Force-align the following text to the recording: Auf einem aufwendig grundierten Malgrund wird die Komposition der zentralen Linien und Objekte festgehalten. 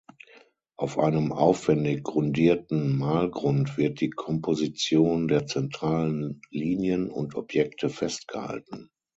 Auf 0.77 0.97
einem 0.97 1.31
aufwendig 1.31 2.01
grundierten 2.03 2.97
Malgrund 2.97 3.77
wird 3.77 4.01
die 4.01 4.09
Komposition 4.09 5.27
der 5.27 5.45
zentralen 5.45 6.41
Linien 6.49 7.11
und 7.11 7.35
Objekte 7.35 7.87
festgehalten. 7.87 8.89